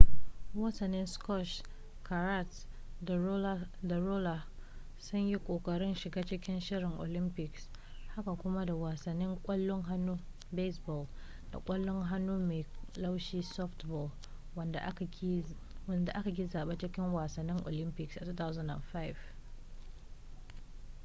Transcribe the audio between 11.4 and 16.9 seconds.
da kwallon hannu mai laushi softball wadanda aka ƙi zaba